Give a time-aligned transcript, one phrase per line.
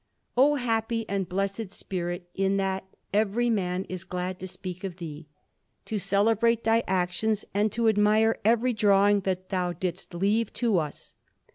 [0.01, 4.95] Canvas_)] O happy and blessed spirit, in that every man is glad to speak of
[4.97, 5.27] thee,
[5.85, 11.13] to celebrate thy actions, and to admire every drawing that thou didst leave to us!